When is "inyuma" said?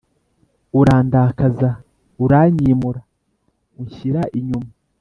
4.37-4.69